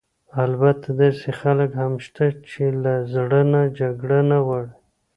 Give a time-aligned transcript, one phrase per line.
[0.45, 4.73] البته داسې خلک هم شته چې له زړه نه جګړه نه غواړي.